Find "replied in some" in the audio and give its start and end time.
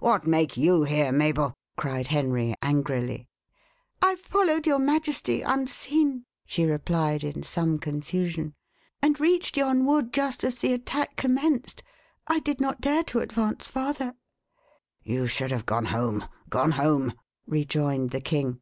6.64-7.78